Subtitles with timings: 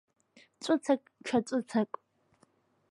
[0.63, 1.91] Ҵәыцак, ҽа ҵәыцак…